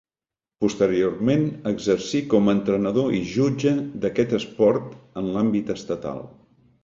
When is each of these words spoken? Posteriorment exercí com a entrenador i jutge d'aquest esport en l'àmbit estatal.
Posteriorment 0.63 1.43
exercí 1.71 2.21
com 2.31 2.47
a 2.47 2.55
entrenador 2.59 3.13
i 3.19 3.21
jutge 3.33 3.73
d'aquest 4.05 4.35
esport 4.41 4.95
en 5.23 5.29
l'àmbit 5.35 5.73
estatal. 5.75 6.27